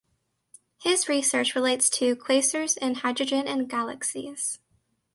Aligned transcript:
His 0.81 1.07
research 1.07 1.53
relates 1.53 1.87
to 1.91 2.15
quasars 2.15 2.75
and 2.81 2.97
hydrogen 2.97 3.47
in 3.47 3.67
galaxies. 3.67 4.57